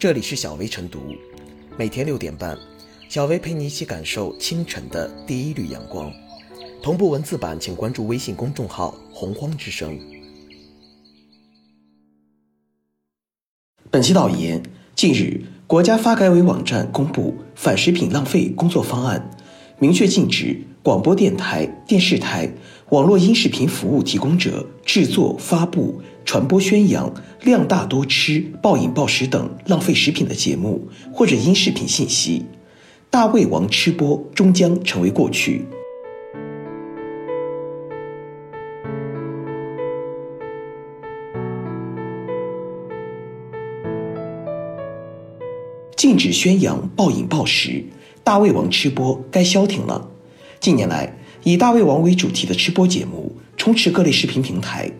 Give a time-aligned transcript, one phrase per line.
[0.00, 0.98] 这里是小薇晨读，
[1.76, 2.56] 每天六点半，
[3.10, 6.10] 小薇陪你一起感受清晨的第一缕阳光。
[6.82, 10.00] 同步文字版，请关注微信公众号“洪荒之声”。
[13.92, 14.62] 本期导言：
[14.96, 19.30] 近日，国家发改委网站公布反食品浪费工作方案，
[19.78, 22.50] 明确禁止广播电台、电视台、
[22.88, 26.00] 网络音视频服务提供者制作、发布。
[26.22, 27.12] 传播宣扬
[27.42, 32.44] 量大多吃、暴饮暴食等浪费食品的节目或者音视频信息，
[33.08, 35.64] 大胃王吃播终将成为过去。
[45.96, 47.82] 禁止宣扬暴饮暴食，
[48.22, 50.09] 大胃王吃播该消停了。
[50.60, 54.90] 近年来，以大胃王为主题的吃播节目充斥各类视频平台。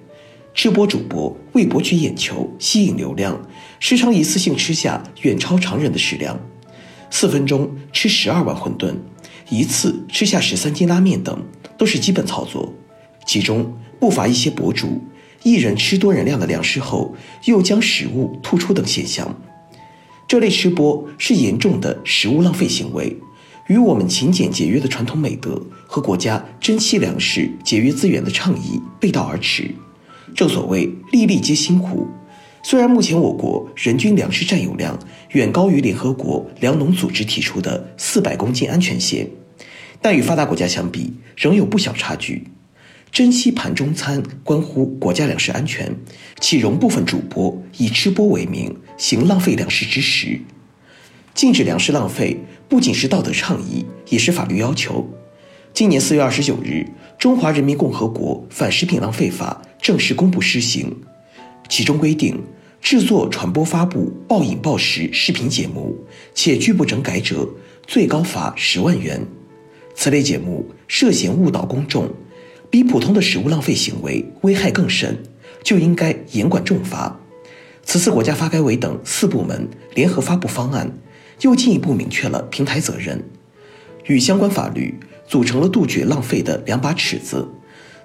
[0.55, 3.39] 吃播主播为博取眼球、吸引流量，
[3.79, 6.41] 时常一次性吃下远超常人的食量，
[7.11, 8.95] 四分钟吃十二碗馄饨，
[9.51, 11.45] 一次吃下十三斤拉面等，
[11.77, 12.73] 都是基本操作。
[13.27, 15.03] 其中不乏一些博主，
[15.43, 19.39] 一人吃多人量的粮食后，又将食物吐出等现象。
[20.27, 23.15] 这类吃播是严重的食物浪费行为，
[23.71, 29.71] 与我们勤俭节约的传统美德和国家珍惜粮食、节约资源的倡议背道而驰。
[30.35, 32.09] 正所谓粒粒皆辛苦，
[32.65, 34.99] 虽然目前我国人均粮食占有量
[35.35, 39.31] 远高于联合国粮农组织提出的四百公斤安全线，
[40.03, 42.49] 但与发达国家相比，仍有不小差距。
[43.13, 45.95] 珍惜盘中餐关乎国家粮食安全，
[46.41, 50.41] 岂容部分主播以吃播为名行浪费粮食之实？
[51.33, 52.37] 禁止粮食浪费
[52.71, 55.05] 不仅是道德倡议，也是法律要求。
[55.75, 56.87] 今年四月二十九日，
[57.19, 60.97] 《中华人民共和国反食品浪费法》正式公布施行，
[61.69, 62.41] 其中规定，
[62.81, 65.99] 制作、传播、发布暴饮暴食视频节目
[66.33, 67.45] 且拒不整改者，
[67.89, 69.21] 最高罚十万元。
[69.97, 72.09] 此类节目涉嫌误导公众，
[72.71, 75.21] 比普通的食物浪费行为危害更甚，
[75.65, 77.19] 就应该严管重罚。
[77.83, 80.97] 此次国家发改委等四部门联合发布方案，
[81.41, 83.23] 又进一步明确了平台责任，
[84.07, 84.99] 与相关法律。
[85.29, 87.49] 组成了杜绝浪费的两把尺子，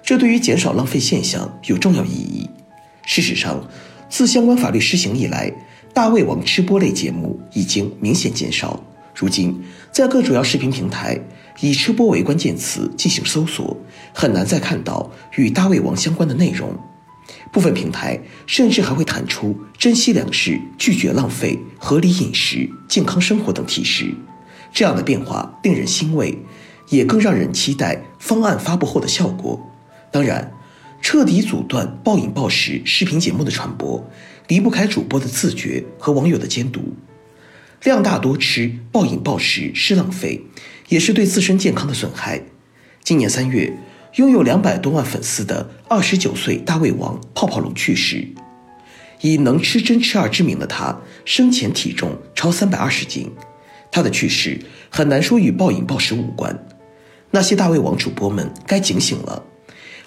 [0.00, 2.48] 这对于减少浪费现象有重要意义。
[3.04, 3.68] 事实上，
[4.08, 5.52] 自相关法律施行以来，
[5.92, 8.80] 大胃王吃播类节目已经明显减少。
[9.12, 9.60] 如今，
[9.90, 11.20] 在各主要视频平台
[11.58, 13.76] 以“吃播”为关键词进行搜索，
[14.14, 16.78] 很难再看到与大胃王相关的内容。
[17.52, 24.14] 部分平台甚至还会弹出“珍惜粮食、拒绝浪费、合理饮食、健康生活”等提示。
[24.72, 26.38] 这样的变化令人欣慰。
[26.88, 29.60] 也更让人期待方案发布后的效果。
[30.12, 30.52] 当然，
[31.02, 34.08] 彻底阻断暴饮暴食视频节目的传播，
[34.46, 36.94] 离不开主播的自觉和网友的监督。
[37.82, 40.42] 量大多吃、暴饮暴食是浪费，
[40.88, 42.42] 也是对自身健康的损害。
[43.02, 43.76] 今年三月，
[44.16, 48.26] 拥有两百多万粉丝的二十九岁大胃王泡泡龙去世。
[49.20, 53.30] 以能吃真吃二知名的他，生前体重超三百二十斤。
[53.90, 56.66] 他的去世很难说与暴饮暴食无关。
[57.30, 59.42] 那些大胃王主播们该警醒了，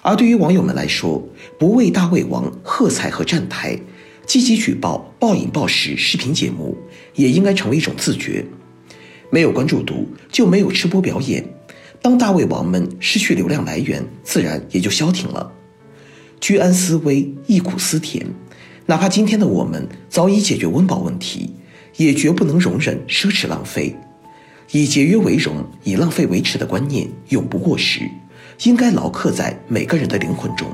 [0.02, 1.22] 而对于网友们来说，
[1.56, 3.78] 不为大胃王喝彩和站台，
[4.26, 6.76] 积极举报暴饮暴食视频节目，
[7.14, 8.44] 也应该成为一种自觉。
[9.30, 11.44] 没有关注度，就没有吃播表演。
[12.02, 15.52] 当大胃王们失去流量来源，自然也就消停了。
[16.40, 18.26] 居安思危，忆苦思甜，
[18.86, 21.54] 哪怕今天的我们早已解决温饱问题，
[21.98, 23.94] 也绝不能容忍奢侈浪费。
[24.72, 28.08] 以节约为荣，以浪费为耻的观念永不过时，
[28.62, 30.68] 应该牢刻在每个人的灵魂中。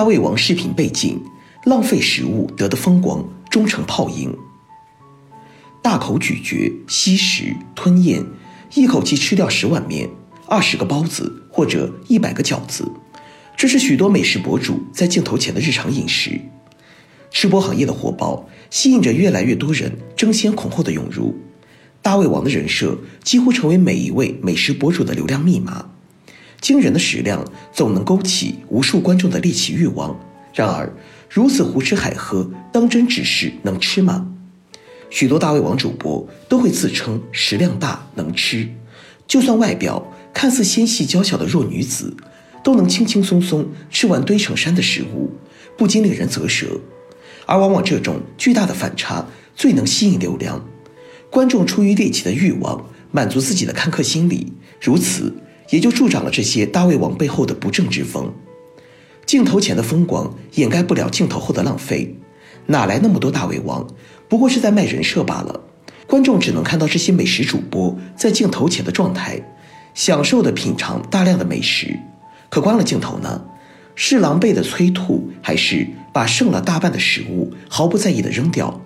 [0.00, 1.22] 大胃王视频被禁，
[1.64, 4.34] 浪费食物得的风光终成泡影。
[5.82, 8.24] 大口咀嚼、吸食、吞咽，
[8.72, 10.08] 一口气吃掉十碗面、
[10.46, 12.90] 二十个包子或者一百个饺子。
[13.54, 16.40] 这是许多美食博主在镜头前的日常饮食。
[17.30, 21.36] 吃播行业的火爆，吸引着越来越多人争先恐后的涌入。
[22.00, 25.90] 大胃王的人设几乎成为每一位美食博主的流量密码。
[26.60, 30.18] 惊人的食量总能勾起无数观众的猎奇欲望。
[30.54, 30.92] 然而，
[31.28, 34.26] 如此胡吃海喝，当真只是能吃吗？
[35.08, 38.68] 许多大胃王主播都会自称食量大、能吃，
[39.26, 42.14] 就算外表看似纤细娇小的弱女子。
[42.62, 45.30] 都能轻轻松松吃完堆成山的食物，
[45.78, 46.66] 不禁令人啧舌。
[47.46, 50.62] 而往往这种巨大的反差最能吸引流量，
[51.30, 55.34] 观众出于猎奇的欲望，满足自己的看客心理，如此
[55.70, 58.32] 也就助长了这些大胃王背后的不正之风。
[59.24, 62.16] 镜头前的风光掩盖不了镜头后的浪费，
[62.66, 63.86] 哪来那么多大胃王？
[64.28, 65.60] 不过是在卖人设罢了。
[66.06, 69.40] 观众只能看到这些美食主播在镜头前的状态，
[69.94, 71.96] 享受的品尝大量的美食。
[72.48, 73.44] 可关了镜头呢？
[73.94, 78.80] 是狼狈的催吐，还是把剩了大半的食物毫不在意的扔掉？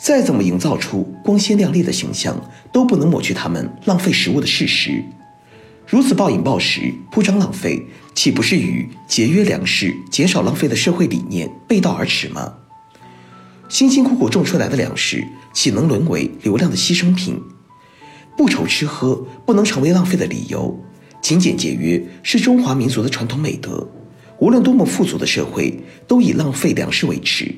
[0.00, 2.40] 再怎么营造出光鲜亮丽的形象，
[2.72, 5.04] 都不能抹去他们浪费食物的事实。
[5.90, 12.52] 如此暴饮暴食、铺张浪费，岂不是与节约粮食、减少浪费的社会理念背道而驰吗？
[13.70, 15.26] 辛辛苦苦种出来的粮食。
[15.54, 17.40] 岂能沦为流量的牺牲品？
[18.36, 20.78] 不愁吃喝不能成为浪费的理由。
[21.22, 23.88] 勤俭节约是中华民族的传统美德。
[24.40, 27.52] 无论多么富足的社会，都以浪费粮食为耻。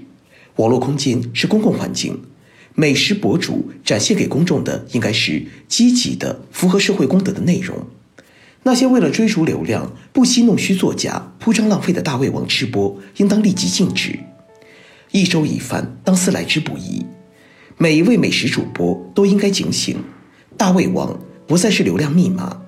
[0.56, 2.22] 网络空间是公共环境，
[2.74, 7.86] 美食博主展现给公众的应该是积极的、符合社会公德的内容。
[8.62, 14.18] 那些为了追逐流量不惜弄虚作假、铺张浪费的大胃王吃播，应当立即禁止。
[15.12, 17.04] 一粥一饭，当思来之不易。
[17.78, 19.96] 每一位美食主播都应该警醒，
[20.58, 22.60] 大胃王不再是流量密码，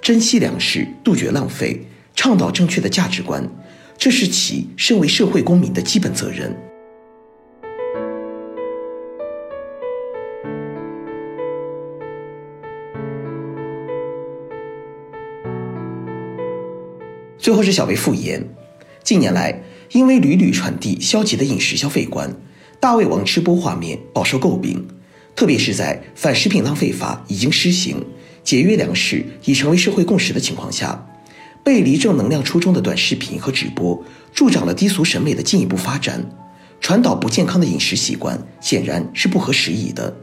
[0.00, 3.46] 珍惜粮食，杜绝浪费，倡导正确的价值观，
[3.98, 6.56] 这是其身为社会公民的基本责任。
[17.40, 18.46] 最后是小薇复言，
[19.02, 22.36] 近年来因为屡屡传递消极的饮食消费观。
[22.78, 24.86] 大胃王吃播画面饱受诟病，
[25.34, 28.04] 特别是在反食品浪费法已经施行、
[28.44, 31.06] 节约粮食已成为社会共识的情况下，
[31.64, 34.04] 背离正能量初衷的短视频和直播，
[34.34, 36.30] 助长了低俗审美的进一步发展，
[36.78, 40.14] 传导不健康的饮食习惯，显然是不合时宜的。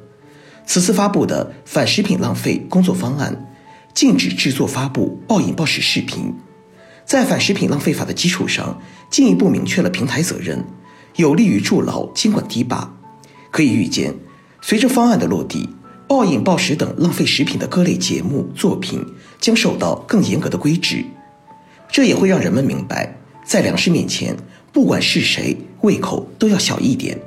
[0.68, 3.48] 此次发布的反食品浪费工作方案，
[3.96, 6.32] 禁止制作发布暴饮暴食视频，
[7.08, 10.62] 在反食品浪费法的基础上，进一步明确了平台责任。
[11.16, 12.94] 有利于筑牢监管堤坝。
[13.50, 14.14] 可以预见，
[14.62, 15.70] 随着方案的落地，
[16.06, 19.04] 暴饮暴食等浪费食品的各类节目作品
[19.40, 21.06] 将受到更严格的规制。
[21.90, 24.36] 这也会让人们明白，在粮食面前，
[24.74, 27.18] 不管是谁，胃口都要小一点。